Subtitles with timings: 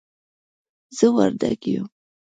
[0.97, 1.85] زه وردګ یم